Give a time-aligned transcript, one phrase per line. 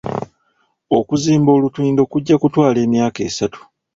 [0.97, 3.59] Okuzimba olutindo kujja kutwala emyaka essatu.